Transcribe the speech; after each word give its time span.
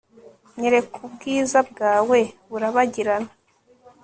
Nyerekubgiza 0.59 1.59
bgawe 1.69 2.19
burabagirana 2.49 3.29